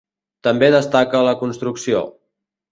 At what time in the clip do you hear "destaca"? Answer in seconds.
0.77-1.23